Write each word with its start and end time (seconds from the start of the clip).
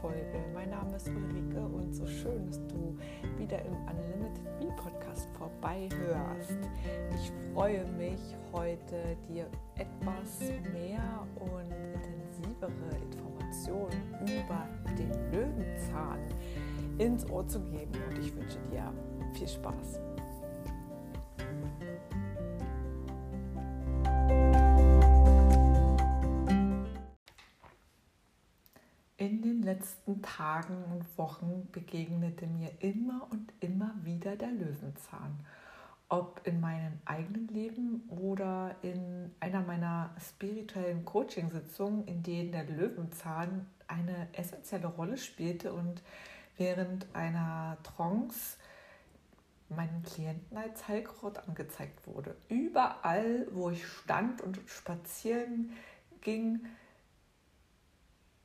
Folge. 0.00 0.44
Mein 0.54 0.70
Name 0.70 0.96
ist 0.96 1.08
Ulrike 1.08 1.60
und 1.60 1.92
so 1.92 2.06
schön, 2.06 2.46
dass 2.46 2.60
du 2.68 2.96
wieder 3.36 3.60
im 3.64 3.72
Unlimited 3.72 4.44
Me 4.60 4.72
Podcast 4.76 5.28
vorbei 5.36 5.88
hörst. 5.98 6.58
Ich 7.14 7.32
freue 7.52 7.84
mich 7.92 8.20
heute, 8.52 9.16
dir 9.28 9.46
etwas 9.76 10.40
mehr 10.72 11.26
und 11.40 11.72
intensivere 11.72 12.96
Informationen 13.10 14.14
über 14.22 14.68
den 14.96 15.10
Löwenzahn 15.32 16.20
ins 16.98 17.28
Ohr 17.30 17.46
zu 17.48 17.60
geben 17.60 17.92
und 18.08 18.18
ich 18.18 18.34
wünsche 18.36 18.58
dir 18.70 18.92
viel 19.34 19.48
Spaß. 19.48 20.00
Letzten 29.68 30.22
Tagen 30.22 30.82
und 30.90 31.18
Wochen 31.18 31.68
begegnete 31.72 32.46
mir 32.46 32.70
immer 32.80 33.26
und 33.30 33.52
immer 33.60 33.94
wieder 34.02 34.34
der 34.36 34.50
Löwenzahn. 34.50 35.38
Ob 36.08 36.40
in 36.44 36.58
meinem 36.60 36.98
eigenen 37.04 37.48
Leben 37.48 38.08
oder 38.08 38.74
in 38.80 39.30
einer 39.40 39.60
meiner 39.60 40.10
spirituellen 40.18 41.04
Coaching-Sitzungen, 41.04 42.06
in 42.06 42.22
denen 42.22 42.50
der 42.50 42.64
Löwenzahn 42.64 43.66
eine 43.86 44.28
essentielle 44.32 44.86
Rolle 44.86 45.18
spielte 45.18 45.74
und 45.74 46.02
während 46.56 47.06
einer 47.14 47.76
Trance 47.82 48.56
meinen 49.68 50.02
Klienten 50.02 50.56
als 50.56 50.88
Heilkraut 50.88 51.46
angezeigt 51.46 52.06
wurde. 52.06 52.36
Überall, 52.48 53.46
wo 53.52 53.68
ich 53.68 53.86
stand 53.86 54.40
und 54.40 54.58
spazieren 54.66 55.72
ging, 56.22 56.64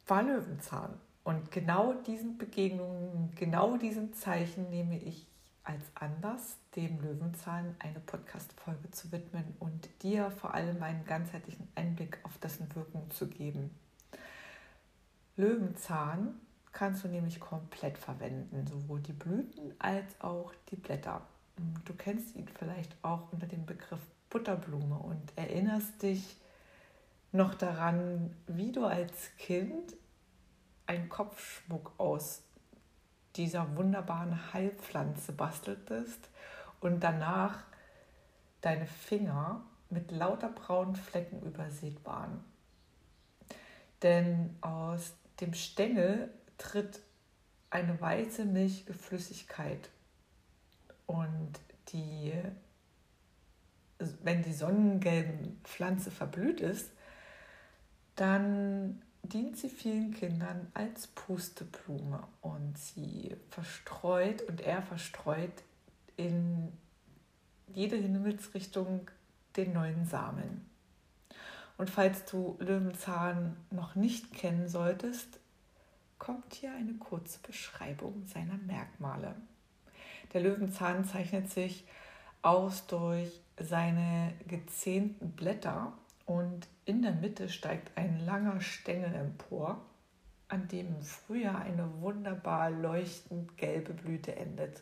war 0.05 0.21
Löwenzahn. 0.21 0.99
Und 1.23 1.51
genau 1.51 1.93
diesen 1.93 2.37
Begegnungen, 2.37 3.31
genau 3.35 3.77
diesen 3.77 4.13
Zeichen 4.13 4.69
nehme 4.69 4.97
ich 4.97 5.25
als 5.63 5.83
Anlass, 5.95 6.57
dem 6.75 7.01
Löwenzahn 7.01 7.75
eine 7.79 7.99
Podcast-Folge 8.01 8.91
zu 8.91 9.11
widmen 9.11 9.45
und 9.59 9.87
dir 10.01 10.29
vor 10.31 10.53
allem 10.53 10.83
einen 10.83 11.05
ganzheitlichen 11.05 11.67
Einblick 11.75 12.19
auf 12.23 12.37
dessen 12.39 12.73
Wirkung 12.75 13.09
zu 13.11 13.27
geben. 13.27 13.71
Löwenzahn 15.37 16.35
kannst 16.73 17.05
du 17.05 17.07
nämlich 17.07 17.39
komplett 17.39 17.97
verwenden, 17.97 18.67
sowohl 18.67 18.99
die 18.99 19.13
Blüten 19.13 19.73
als 19.79 20.19
auch 20.19 20.51
die 20.69 20.75
Blätter. 20.75 21.21
Du 21.85 21.93
kennst 21.93 22.35
ihn 22.35 22.47
vielleicht 22.59 22.95
auch 23.03 23.31
unter 23.31 23.47
dem 23.47 23.65
Begriff 23.65 23.99
Butterblume 24.29 24.97
und 24.97 25.31
erinnerst 25.35 26.01
dich 26.01 26.35
noch 27.31 27.53
daran, 27.53 28.35
wie 28.47 28.71
du 28.71 28.85
als 28.85 29.31
Kind 29.37 29.95
einen 30.85 31.09
Kopfschmuck 31.09 31.93
aus 31.97 32.43
dieser 33.35 33.75
wunderbaren 33.75 34.53
Heilpflanze 34.53 35.31
basteltest 35.31 36.29
und 36.79 37.01
danach 37.03 37.63
deine 38.61 38.85
Finger 38.85 39.63
mit 39.89 40.11
lauter 40.11 40.49
braunen 40.49 40.95
Flecken 40.95 41.41
übersät 41.41 42.03
waren. 42.05 42.43
Denn 44.01 44.55
aus 44.61 45.13
dem 45.39 45.53
Stängel 45.53 46.29
tritt 46.57 47.01
eine 47.69 47.99
weiße 47.99 48.45
milchige 48.45 48.93
Flüssigkeit 48.93 49.89
und 51.07 51.53
die, 51.89 52.33
wenn 54.21 54.43
die 54.43 54.53
sonnengelben 54.53 55.59
Pflanze 55.63 56.11
verblüht 56.11 56.61
ist, 56.61 56.91
dann 58.15 59.01
dient 59.23 59.57
sie 59.57 59.69
vielen 59.69 60.13
Kindern 60.13 60.67
als 60.73 61.07
Pusteblume 61.07 62.23
und 62.41 62.77
sie 62.77 63.35
verstreut 63.49 64.41
und 64.43 64.61
er 64.61 64.81
verstreut 64.81 65.63
in 66.17 66.71
jede 67.67 67.95
Himmelsrichtung 67.95 69.09
den 69.55 69.73
neuen 69.73 70.05
Samen. 70.05 70.69
Und 71.77 71.89
falls 71.89 72.25
du 72.25 72.57
Löwenzahn 72.59 73.57
noch 73.71 73.95
nicht 73.95 74.33
kennen 74.33 74.67
solltest, 74.67 75.39
kommt 76.19 76.53
hier 76.53 76.73
eine 76.73 76.93
kurze 76.93 77.39
Beschreibung 77.39 78.25
seiner 78.27 78.57
Merkmale. 78.57 79.35
Der 80.33 80.41
Löwenzahn 80.41 81.05
zeichnet 81.05 81.49
sich 81.51 81.85
aus 82.41 82.87
durch 82.87 83.41
seine 83.59 84.33
gezähnten 84.47 85.31
Blätter 85.31 85.93
und 86.25 86.67
in 86.85 87.01
der 87.01 87.13
Mitte 87.13 87.49
steigt 87.49 87.97
ein 87.97 88.19
langer 88.25 88.61
Stängel 88.61 89.13
empor, 89.13 89.81
an 90.47 90.67
dem 90.67 90.87
im 90.87 91.01
Frühjahr 91.01 91.59
eine 91.59 92.01
wunderbar 92.01 92.69
leuchtend 92.69 93.57
gelbe 93.57 93.93
Blüte 93.93 94.35
endet. 94.35 94.81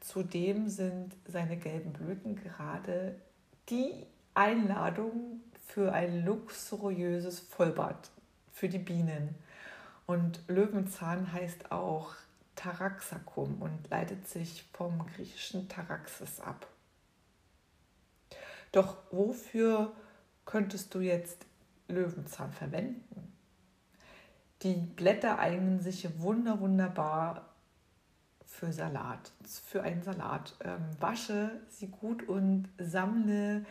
Zudem 0.00 0.68
sind 0.68 1.16
seine 1.26 1.56
gelben 1.56 1.92
Blüten 1.92 2.36
gerade 2.36 3.16
die 3.68 4.06
Einladung 4.34 5.40
für 5.66 5.92
ein 5.92 6.24
luxuriöses 6.24 7.40
Vollbad 7.40 8.10
für 8.52 8.68
die 8.68 8.78
Bienen. 8.78 9.34
Und 10.06 10.40
Löwenzahn 10.48 11.32
heißt 11.32 11.72
auch 11.72 12.14
Taraxacum 12.54 13.60
und 13.60 13.90
leitet 13.90 14.28
sich 14.28 14.64
vom 14.72 15.06
griechischen 15.06 15.68
Taraxis 15.68 16.40
ab. 16.40 16.66
Doch 18.76 18.98
wofür 19.10 19.94
könntest 20.44 20.94
du 20.94 21.00
jetzt 21.00 21.46
Löwenzahn 21.88 22.52
verwenden? 22.52 23.32
Die 24.60 24.74
Blätter 24.74 25.38
eignen 25.38 25.80
sich 25.80 26.06
wunder 26.20 26.60
wunderbar 26.60 27.54
für 28.44 28.74
Salat, 28.74 29.32
für 29.64 29.82
einen 29.82 30.02
Salat. 30.02 30.54
Ähm, 30.62 30.84
wasche 31.00 31.52
sie 31.70 31.86
gut 31.86 32.28
und 32.28 32.68
sammle 32.76 33.64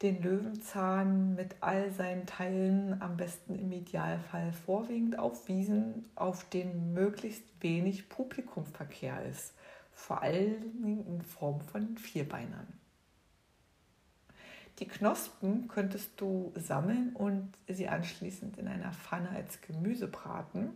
den 0.00 0.22
Löwenzahn 0.22 1.34
mit 1.34 1.56
all 1.60 1.90
seinen 1.92 2.24
Teilen 2.24 3.02
am 3.02 3.18
besten 3.18 3.58
im 3.58 3.70
Idealfall 3.72 4.54
vorwiegend 4.54 5.18
auf 5.18 5.48
Wiesen, 5.48 6.08
auf 6.14 6.48
denen 6.48 6.94
möglichst 6.94 7.44
wenig 7.60 8.08
Publikumverkehr 8.08 9.22
ist, 9.26 9.52
vor 9.92 10.22
allem 10.22 10.82
in 10.82 11.20
Form 11.20 11.60
von 11.60 11.98
Vierbeinern. 11.98 12.79
Die 14.80 14.88
Knospen 14.88 15.68
könntest 15.68 16.18
du 16.18 16.52
sammeln 16.56 17.14
und 17.14 17.52
sie 17.68 17.88
anschließend 17.88 18.56
in 18.56 18.66
einer 18.66 18.92
Pfanne 18.92 19.28
als 19.28 19.60
Gemüse 19.60 20.08
braten. 20.08 20.70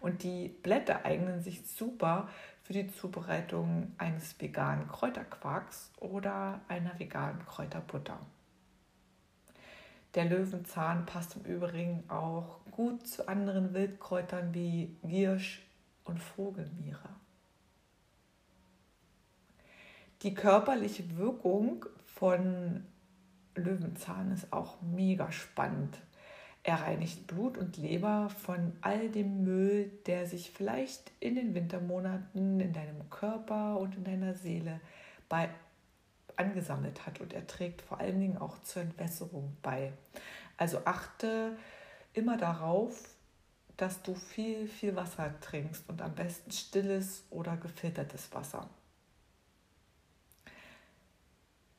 Und 0.00 0.24
die 0.24 0.48
Blätter 0.48 1.04
eignen 1.04 1.40
sich 1.40 1.64
super 1.64 2.28
für 2.64 2.72
die 2.72 2.88
Zubereitung 2.88 3.92
eines 3.98 4.40
veganen 4.40 4.88
Kräuterquarks 4.88 5.92
oder 6.00 6.60
einer 6.66 6.98
veganen 6.98 7.46
Kräuterbutter. 7.46 8.18
Der 10.16 10.24
Löwenzahn 10.24 11.06
passt 11.06 11.36
im 11.36 11.44
Übrigen 11.44 12.02
auch 12.10 12.58
gut 12.72 13.06
zu 13.06 13.28
anderen 13.28 13.74
Wildkräutern 13.74 14.52
wie 14.52 14.96
Giersch 15.04 15.62
und 16.02 16.18
Vogelmiere. 16.18 17.08
Die 20.22 20.34
körperliche 20.34 21.16
Wirkung 21.16 21.86
von 22.14 22.84
Löwenzahn 23.54 24.32
ist 24.32 24.52
auch 24.52 24.80
mega 24.82 25.30
spannend. 25.32 25.98
Er 26.62 26.82
reinigt 26.82 27.26
Blut 27.26 27.58
und 27.58 27.76
Leber 27.76 28.30
von 28.30 28.72
all 28.82 29.08
dem 29.08 29.42
Müll, 29.42 29.90
der 30.06 30.26
sich 30.26 30.50
vielleicht 30.50 31.10
in 31.18 31.34
den 31.34 31.54
Wintermonaten 31.54 32.60
in 32.60 32.72
deinem 32.72 33.10
Körper 33.10 33.78
und 33.78 33.96
in 33.96 34.04
deiner 34.04 34.34
Seele 34.34 34.80
bei 35.28 35.48
angesammelt 36.36 37.04
hat 37.06 37.20
und 37.20 37.32
er 37.32 37.46
trägt 37.46 37.82
vor 37.82 38.00
allen 38.00 38.20
Dingen 38.20 38.38
auch 38.38 38.62
zur 38.62 38.82
Entwässerung 38.82 39.56
bei. 39.62 39.92
Also 40.56 40.84
achte 40.84 41.56
immer 42.14 42.36
darauf, 42.36 43.08
dass 43.76 44.02
du 44.02 44.14
viel, 44.14 44.68
viel 44.68 44.96
Wasser 44.96 45.34
trinkst 45.40 45.88
und 45.88 46.00
am 46.00 46.14
besten 46.14 46.50
stilles 46.50 47.24
oder 47.30 47.56
gefiltertes 47.56 48.32
Wasser. 48.32 48.68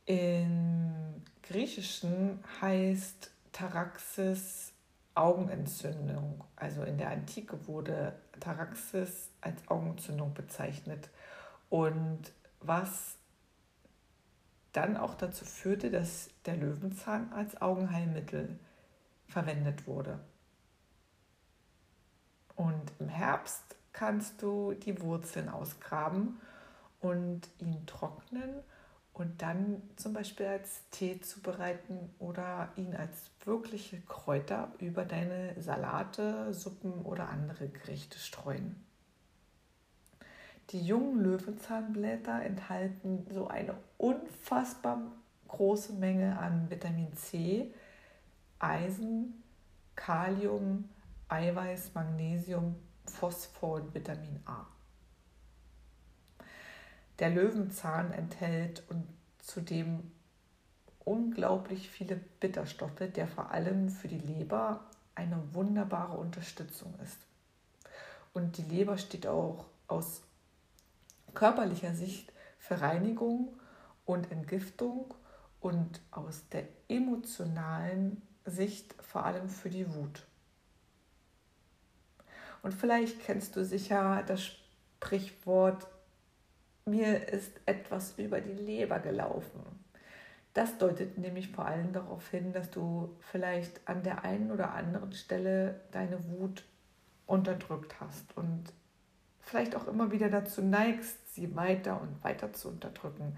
Im 0.05 1.23
Griechischen 1.44 2.44
heißt 2.61 3.31
Taraxis 3.51 4.73
Augenentzündung. 5.15 6.44
Also 6.55 6.83
in 6.83 6.97
der 6.97 7.11
Antike 7.11 7.67
wurde 7.67 8.13
Taraxis 8.39 9.29
als 9.41 9.67
Augenentzündung 9.67 10.33
bezeichnet. 10.33 11.09
Und 11.69 12.33
was 12.59 13.17
dann 14.73 14.97
auch 14.97 15.13
dazu 15.15 15.45
führte, 15.45 15.91
dass 15.91 16.29
der 16.45 16.57
Löwenzahn 16.57 17.31
als 17.31 17.61
Augenheilmittel 17.61 18.59
verwendet 19.27 19.88
wurde. 19.88 20.19
Und 22.56 22.91
im 22.99 23.09
Herbst 23.09 23.75
kannst 23.94 24.41
du 24.41 24.73
die 24.73 24.99
Wurzeln 25.01 25.49
ausgraben 25.49 26.39
und 26.99 27.41
ihn 27.59 27.85
trocknen 27.85 28.63
und 29.13 29.42
dann 29.44 29.81
zum 29.95 30.13
Beispiel 30.13 30.48
als 30.48 30.89
Tee 30.89 31.21
zubereiten 31.21 32.10
oder 32.19 32.69
ihn 32.75 32.95
als 32.95 33.30
wirkliche 33.45 34.01
Kräuter 34.01 34.71
über 34.80 35.06
deine 35.06 35.54
Salate, 35.62 36.54
Suppen 36.54 37.04
oder 37.04 37.30
andere 37.30 37.68
Gerichte 37.68 38.18
streuen. 38.18 38.83
Die 40.71 40.81
jungen 40.81 41.21
Löwenzahnblätter 41.21 42.42
enthalten 42.42 43.27
so 43.31 43.48
eine 43.48 43.75
unfassbar 43.98 45.00
große 45.48 45.94
Menge 45.94 46.39
an 46.39 46.69
Vitamin 46.71 47.13
C, 47.16 47.71
Eisen, 48.57 49.44
Kalium, 49.95 50.89
Eiweiß, 51.27 51.92
Magnesium, 51.94 52.75
Phosphor 53.06 53.75
und 53.75 53.94
Vitamin 53.94 54.39
A. 54.45 54.66
Der 57.23 57.29
Löwenzahn 57.29 58.11
enthält 58.11 58.83
und 58.89 59.07
zudem 59.39 60.11
unglaublich 61.05 61.89
viele 61.89 62.17
Bitterstoffe, 62.17 63.01
der 63.15 63.29
vor 63.29 63.51
allem 63.51 63.87
für 63.87 64.09
die 64.09 64.19
Leber 64.19 64.83
eine 65.15 65.41
wunderbare 65.53 66.17
Unterstützung 66.17 66.93
ist. 67.01 67.17
Und 68.33 68.57
die 68.57 68.63
Leber 68.63 68.97
steht 68.97 69.25
auch 69.25 69.67
aus 69.87 70.23
körperlicher 71.33 71.95
Sicht 71.95 72.33
für 72.59 72.81
Reinigung 72.81 73.57
und 74.03 74.29
Entgiftung 74.29 75.13
und 75.61 76.01
aus 76.11 76.49
der 76.49 76.67
emotionalen 76.89 78.21
Sicht 78.43 79.01
vor 79.01 79.23
allem 79.23 79.47
für 79.47 79.69
die 79.69 79.95
Wut. 79.95 80.25
Und 82.63 82.73
vielleicht 82.73 83.21
kennst 83.21 83.55
du 83.55 83.63
sicher 83.63 84.23
das 84.27 84.43
Sprichwort, 84.43 85.87
mir 86.85 87.27
ist 87.30 87.59
etwas 87.65 88.18
über 88.18 88.41
die 88.41 88.53
Leber 88.53 89.00
gelaufen. 89.00 89.62
Das 90.53 90.77
deutet 90.77 91.18
nämlich 91.18 91.50
vor 91.50 91.65
allem 91.65 91.94
darauf 91.94 92.30
hin, 92.30 92.53
dass 92.53 92.69
du 92.69 93.15
vielleicht 93.19 93.88
an 93.88 94.03
der 94.03 94.24
einen 94.24 94.51
oder 94.51 94.74
anderen 94.74 95.13
Stelle 95.13 95.81
deine 95.91 96.24
Wut 96.30 96.63
unterdrückt 97.25 98.00
hast 98.00 98.38
und 98.38 98.71
vielleicht 99.39 99.75
auch 99.75 99.88
immer 99.88 100.12
wieder 100.12 100.30
dazu 100.30 100.62
neigst, 100.62 101.33
sie 101.33 101.56
weiter 101.56 102.00
und 102.01 102.24
weiter 102.24 102.53
zu 102.53 102.69
unterdrücken, 102.69 103.35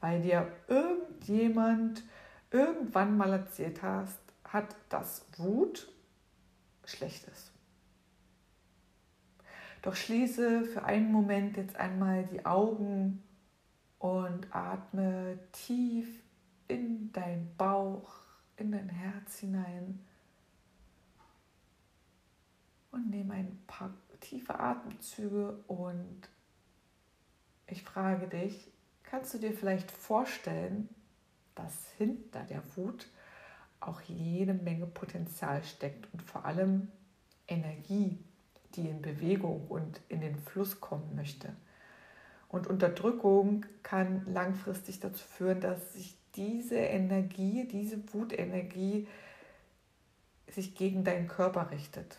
weil 0.00 0.20
dir 0.20 0.52
irgendjemand 0.66 2.04
irgendwann 2.50 3.16
mal 3.16 3.32
erzählt 3.32 3.82
hast, 3.82 4.18
hat, 4.44 4.76
dass 4.88 5.26
Wut 5.36 5.90
schlecht 6.84 7.26
ist. 7.28 7.52
Doch 9.82 9.94
schließe 9.94 10.64
für 10.64 10.84
einen 10.84 11.12
Moment 11.12 11.56
jetzt 11.56 11.76
einmal 11.76 12.24
die 12.26 12.44
Augen 12.44 13.22
und 13.98 14.46
atme 14.54 15.38
tief 15.52 16.08
in 16.66 17.12
dein 17.12 17.54
Bauch, 17.56 18.12
in 18.56 18.72
dein 18.72 18.88
Herz 18.88 19.38
hinein. 19.38 20.00
Und 22.90 23.10
nehme 23.10 23.34
ein 23.34 23.62
paar 23.66 23.94
tiefe 24.20 24.58
Atemzüge 24.58 25.62
und 25.68 26.28
ich 27.66 27.82
frage 27.82 28.28
dich, 28.28 28.72
kannst 29.04 29.34
du 29.34 29.38
dir 29.38 29.52
vielleicht 29.52 29.90
vorstellen, 29.90 30.88
dass 31.54 31.90
hinter 31.98 32.42
der 32.44 32.62
Wut 32.76 33.08
auch 33.80 34.00
jede 34.02 34.54
Menge 34.54 34.86
Potenzial 34.86 35.62
steckt 35.62 36.12
und 36.12 36.22
vor 36.22 36.44
allem 36.44 36.88
Energie, 37.46 38.18
die 38.74 38.88
in 38.88 39.02
Bewegung 39.02 39.66
und 39.68 40.00
in 40.08 40.20
den 40.20 40.36
Fluss 40.36 40.80
kommen 40.80 41.14
möchte. 41.14 41.54
Und 42.48 42.66
Unterdrückung 42.66 43.66
kann 43.82 44.26
langfristig 44.32 45.00
dazu 45.00 45.24
führen, 45.26 45.60
dass 45.60 45.92
sich 45.92 46.16
diese 46.34 46.76
Energie, 46.76 47.66
diese 47.66 47.98
Wutenergie 48.14 49.06
sich 50.48 50.74
gegen 50.74 51.04
deinen 51.04 51.28
Körper 51.28 51.70
richtet. 51.70 52.18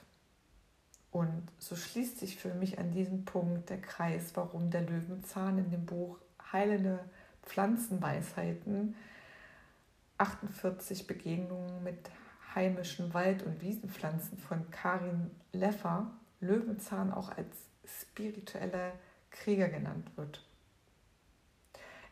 Und 1.11 1.41
so 1.57 1.75
schließt 1.75 2.19
sich 2.19 2.37
für 2.37 2.53
mich 2.53 2.77
an 2.77 2.91
diesem 2.91 3.25
Punkt 3.25 3.69
der 3.69 3.81
Kreis, 3.81 4.31
warum 4.35 4.69
der 4.69 4.81
Löwenzahn 4.81 5.57
in 5.57 5.71
dem 5.71 5.85
Buch 5.85 6.17
Heilende 6.51 6.99
Pflanzenweisheiten 7.43 8.95
48 10.19 11.07
Begegnungen 11.07 11.83
mit 11.83 12.11
heimischen 12.53 13.13
Wald- 13.13 13.43
und 13.43 13.61
Wiesenpflanzen 13.61 14.37
von 14.37 14.69
Karin 14.69 15.31
Leffer 15.53 16.11
Löwenzahn 16.41 17.11
auch 17.11 17.29
als 17.29 17.55
spiritueller 17.85 18.93
Krieger 19.31 19.69
genannt 19.69 20.11
wird. 20.15 20.45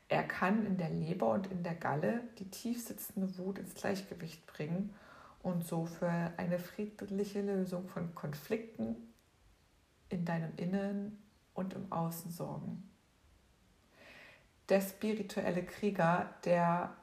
Er 0.10 0.24
kann 0.24 0.66
in 0.66 0.78
der 0.78 0.90
Leber 0.90 1.32
und 1.32 1.48
in 1.48 1.64
der 1.64 1.76
Galle 1.76 2.22
die 2.40 2.50
tiefsitzende 2.50 3.38
Wut 3.38 3.60
ins 3.60 3.76
Gleichgewicht 3.76 4.46
bringen 4.48 4.94
und 5.44 5.66
so 5.66 5.86
für 5.86 6.10
eine 6.38 6.60
friedliche 6.60 7.42
Lösung 7.42 7.88
von 7.90 8.16
Konflikten 8.16 8.96
in 10.10 10.24
deinem 10.24 10.54
Innen 10.56 11.22
und 11.54 11.74
im 11.74 11.92
Außen 11.92 12.32
sorgen. 12.32 12.90
Der 14.70 14.82
spirituelle 14.82 15.64
Krieger, 15.64 16.30
der 16.46 16.94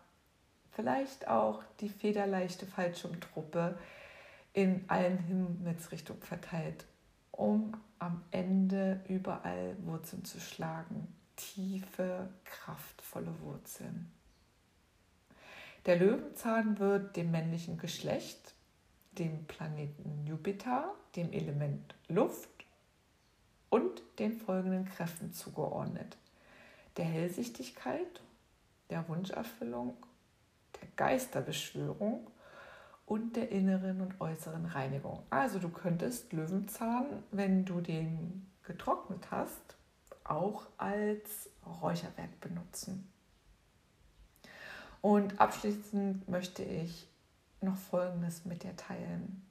vielleicht 0.73 1.29
auch 1.29 1.63
die 1.81 1.89
federleichte 1.89 2.67
Fallschirmtruppe 2.67 3.79
in 4.53 4.85
allen 4.89 5.19
Himmelsrichtungen 5.19 6.23
verteilt, 6.23 6.87
um 7.37 7.77
am 7.99 8.23
Ende 8.31 9.01
überall 9.09 9.77
Wurzeln 9.85 10.25
zu 10.25 10.41
schlagen. 10.41 11.09
Tiefe, 11.37 12.29
kraftvolle 12.45 13.41
Wurzeln. 13.41 14.13
Der 15.87 15.97
Löwenzahn 15.97 16.79
wird 16.79 17.17
dem 17.17 17.31
männlichen 17.31 17.77
Geschlecht, 17.77 18.55
dem 19.13 19.45
Planeten 19.47 20.27
Jupiter, 20.27 20.95
dem 21.17 21.33
Element 21.33 21.95
Luft 22.09 22.49
und 23.69 24.03
den 24.19 24.33
folgenden 24.33 24.87
Kräften 24.87 25.33
zugeordnet. 25.33 26.17
Der 26.97 27.05
Hellsichtigkeit, 27.05 28.23
der 28.91 29.09
Wunscherfüllung, 29.09 29.97
der 30.81 30.89
Geisterbeschwörung 30.97 32.31
und 33.07 33.37
der 33.37 33.51
inneren 33.51 34.01
und 34.01 34.21
äußeren 34.21 34.67
Reinigung. 34.67 35.23
Also 35.31 35.59
du 35.59 35.69
könntest 35.69 36.33
Löwenzahn, 36.33 37.23
wenn 37.31 37.65
du 37.65 37.81
den 37.81 38.47
getrocknet 38.63 39.31
hast, 39.31 39.77
auch 40.25 40.67
als 40.79 41.51
Räucherwerk 41.83 42.41
benutzen. 42.41 43.11
Und 45.03 45.39
abschließend 45.39 46.29
möchte 46.29 46.63
ich 46.63 47.07
noch 47.61 47.77
Folgendes 47.77 48.47
mit 48.47 48.63
dir 48.63 48.75
teilen. 48.77 49.47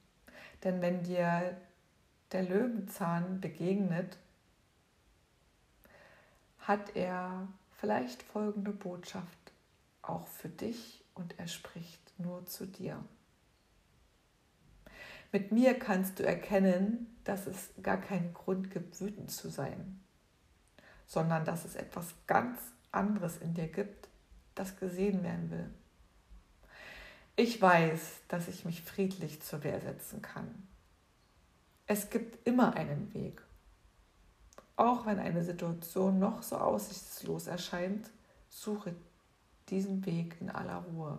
Denn 0.64 0.82
wenn 0.82 1.04
dir 1.04 1.56
der 2.32 2.44
Löwenzahn 2.44 3.40
begegnet, 3.40 4.18
hat 6.60 6.96
er 6.96 7.48
vielleicht 7.80 8.24
folgende 8.24 8.72
Botschaft 8.72 9.52
auch 10.02 10.26
für 10.26 10.50
dich 10.50 11.04
und 11.14 11.38
er 11.38 11.48
spricht 11.48 12.02
nur 12.18 12.46
zu 12.46 12.66
dir. 12.66 13.04
Mit 15.34 15.52
mir 15.52 15.74
kannst 15.80 16.20
du 16.20 16.24
erkennen, 16.24 17.08
dass 17.24 17.48
es 17.48 17.72
gar 17.82 17.98
keinen 17.98 18.36
Grund 18.36 18.70
gibt, 18.70 19.02
wütend 19.02 19.32
zu 19.32 19.50
sein, 19.50 20.00
sondern 21.08 21.44
dass 21.44 21.66
es 21.66 21.76
etwas 21.76 22.14
ganz 22.28 22.60
anderes 22.92 23.38
in 23.38 23.56
dir 23.56 23.68
gibt, 23.68 24.08
das 24.54 24.78
gesehen 24.78 25.24
werden 25.24 25.50
will. 25.50 25.70
Ich 27.36 27.60
weiß, 27.60 28.22
dass 28.28 28.48
ich 28.48 28.64
mich 28.64 28.84
friedlich 28.84 29.42
zur 29.42 29.64
Wehr 29.64 29.82
setzen 29.82 30.22
kann. 30.22 30.68
Es 31.88 32.12
gibt 32.12 32.48
immer 32.48 32.76
einen 32.76 33.12
Weg. 33.16 33.42
Auch 34.76 35.08
wenn 35.08 35.18
eine 35.18 35.44
Situation 35.44 36.20
noch 36.20 36.44
so 36.44 36.58
aussichtslos 36.58 37.48
erscheint, 37.48 38.12
suche 38.50 38.96
diesen 39.70 40.06
Weg 40.06 40.38
in 40.42 40.52
aller 40.52 40.78
Ruhe. 40.78 41.18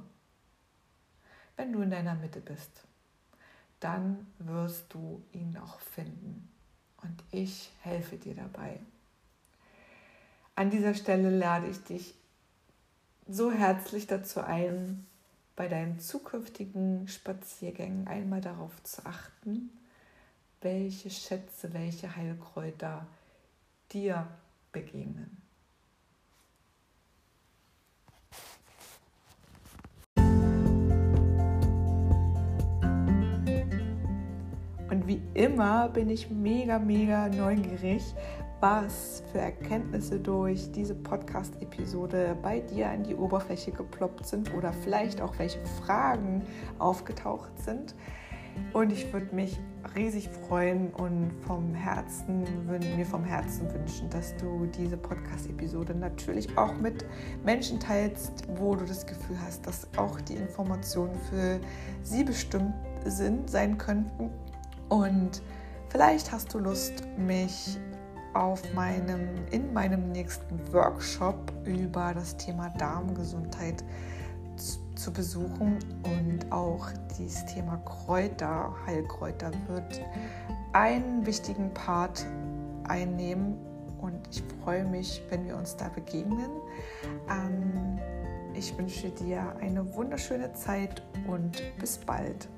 Wenn 1.56 1.72
du 1.72 1.82
in 1.82 1.90
deiner 1.90 2.14
Mitte 2.14 2.40
bist 2.40 2.84
dann 3.84 4.26
wirst 4.38 4.94
du 4.94 5.22
ihn 5.32 5.58
auch 5.58 5.78
finden. 5.78 6.48
Und 7.02 7.22
ich 7.30 7.70
helfe 7.82 8.16
dir 8.16 8.34
dabei. 8.34 8.80
An 10.54 10.70
dieser 10.70 10.94
Stelle 10.94 11.28
lade 11.28 11.66
ich 11.66 11.84
dich 11.84 12.14
so 13.28 13.52
herzlich 13.52 14.06
dazu 14.06 14.40
ein, 14.40 15.06
bei 15.54 15.68
deinen 15.68 16.00
zukünftigen 16.00 17.06
Spaziergängen 17.08 18.08
einmal 18.08 18.40
darauf 18.40 18.82
zu 18.84 19.04
achten, 19.04 19.70
welche 20.62 21.10
Schätze, 21.10 21.74
welche 21.74 22.16
Heilkräuter 22.16 23.06
dir 23.92 24.26
begegnen. 24.72 25.43
Wie 35.06 35.22
immer 35.34 35.88
bin 35.88 36.08
ich 36.08 36.30
mega, 36.30 36.78
mega 36.78 37.28
neugierig, 37.28 38.14
was 38.60 39.22
für 39.30 39.38
Erkenntnisse 39.38 40.18
durch 40.18 40.72
diese 40.72 40.94
Podcast-Episode 40.94 42.36
bei 42.42 42.60
dir 42.60 42.88
an 42.88 43.02
die 43.02 43.14
Oberfläche 43.14 43.72
geploppt 43.72 44.26
sind 44.26 44.54
oder 44.54 44.72
vielleicht 44.72 45.20
auch 45.20 45.38
welche 45.38 45.64
Fragen 45.84 46.42
aufgetaucht 46.78 47.58
sind. 47.58 47.94
Und 48.72 48.92
ich 48.92 49.12
würde 49.12 49.34
mich 49.34 49.60
riesig 49.94 50.28
freuen 50.28 50.90
und 50.94 51.30
vom 51.46 51.74
Herzen, 51.74 52.44
mir 52.96 53.04
vom 53.04 53.24
Herzen 53.24 53.72
wünschen, 53.72 54.08
dass 54.10 54.36
du 54.36 54.66
diese 54.66 54.96
Podcast-Episode 54.96 55.94
natürlich 55.94 56.56
auch 56.56 56.74
mit 56.78 57.04
Menschen 57.44 57.78
teilst, 57.78 58.44
wo 58.56 58.74
du 58.74 58.84
das 58.84 59.06
Gefühl 59.06 59.36
hast, 59.44 59.66
dass 59.66 59.88
auch 59.96 60.20
die 60.20 60.34
Informationen 60.34 61.16
für 61.28 61.60
sie 62.02 62.24
bestimmt 62.24 62.74
sind, 63.04 63.50
sein 63.50 63.76
könnten. 63.76 64.30
Und 64.94 65.42
vielleicht 65.88 66.30
hast 66.30 66.54
du 66.54 66.60
Lust, 66.60 67.02
mich 67.18 67.80
auf 68.32 68.62
meinem, 68.74 69.28
in 69.50 69.72
meinem 69.72 70.12
nächsten 70.12 70.72
Workshop 70.72 71.52
über 71.64 72.14
das 72.14 72.36
Thema 72.36 72.68
Darmgesundheit 72.78 73.82
zu 74.94 75.12
besuchen 75.12 75.80
und 76.04 76.52
auch 76.52 76.86
dieses 77.18 77.44
Thema 77.46 77.78
Kräuter, 77.78 78.72
Heilkräuter 78.86 79.50
wird 79.66 80.00
einen 80.72 81.26
wichtigen 81.26 81.74
Part 81.74 82.24
einnehmen 82.86 83.56
und 84.00 84.20
ich 84.30 84.44
freue 84.62 84.84
mich, 84.84 85.20
wenn 85.30 85.44
wir 85.44 85.56
uns 85.56 85.76
da 85.76 85.88
begegnen. 85.88 86.50
Ähm, 87.28 87.98
ich 88.54 88.78
wünsche 88.78 89.10
dir 89.10 89.56
eine 89.60 89.92
wunderschöne 89.96 90.52
Zeit 90.52 91.02
und 91.26 91.60
bis 91.80 91.98
bald. 91.98 92.48